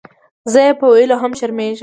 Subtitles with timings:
[0.51, 1.79] زۀ یې پۀ ویلو هم شرمېږم.